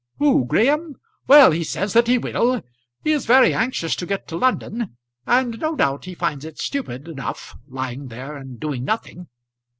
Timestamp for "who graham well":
0.17-1.51